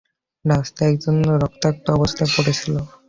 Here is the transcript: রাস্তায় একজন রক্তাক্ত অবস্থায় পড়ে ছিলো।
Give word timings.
রাস্তায় 0.45 0.89
একজন 0.91 1.15
রক্তাক্ত 1.41 1.85
অবস্থায় 1.97 2.31
পড়ে 2.35 2.53
ছিলো। 2.59 2.79